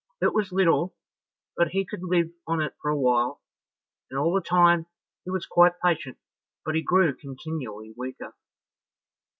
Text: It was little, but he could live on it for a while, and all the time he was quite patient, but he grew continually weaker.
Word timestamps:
It 0.19 0.33
was 0.33 0.51
little, 0.51 0.95
but 1.55 1.67
he 1.73 1.85
could 1.85 2.01
live 2.01 2.31
on 2.47 2.59
it 2.59 2.73
for 2.81 2.89
a 2.89 2.97
while, 2.97 3.39
and 4.09 4.19
all 4.19 4.33
the 4.33 4.41
time 4.41 4.87
he 5.25 5.29
was 5.29 5.45
quite 5.45 5.79
patient, 5.79 6.17
but 6.65 6.73
he 6.73 6.81
grew 6.81 7.15
continually 7.15 7.93
weaker. 7.95 8.33